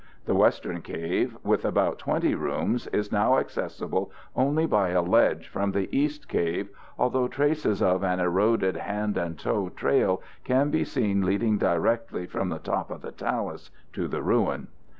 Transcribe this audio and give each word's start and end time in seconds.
The 0.25 0.33
western 0.33 0.81
cave, 0.81 1.37
with 1.43 1.63
about 1.63 1.99
20 1.99 2.33
rooms, 2.33 2.87
is 2.87 3.11
now 3.11 3.37
accessible 3.37 4.11
only 4.35 4.65
by 4.65 4.89
a 4.89 5.01
ledge 5.03 5.47
from 5.47 5.73
the 5.73 5.95
east 5.95 6.27
cave, 6.27 6.69
although 6.97 7.27
traces 7.27 7.83
of 7.83 8.03
an 8.03 8.19
eroded 8.19 8.77
hand 8.77 9.15
and 9.15 9.37
toe 9.37 9.69
trail 9.69 10.23
can 10.43 10.71
be 10.71 10.83
seen 10.85 11.23
leading 11.23 11.59
directly 11.59 12.25
from 12.25 12.49
the 12.49 12.57
top 12.57 12.89
of 12.89 13.03
the 13.03 13.11
talus 13.11 13.69
to 13.93 14.07
the 14.07 14.23
ruin. 14.23 14.69